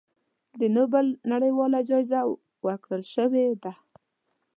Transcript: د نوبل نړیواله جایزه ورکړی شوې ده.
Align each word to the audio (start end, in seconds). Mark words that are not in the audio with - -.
د 0.59 0.61
نوبل 0.75 1.05
نړیواله 1.31 1.79
جایزه 1.89 2.19
ورکړی 2.65 3.03
شوې 3.13 3.45
ده. 3.63 3.73